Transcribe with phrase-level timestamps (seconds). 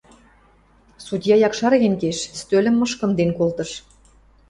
[1.05, 3.71] Судья якшарген кеш, стӧлӹм мышкынден колтыш: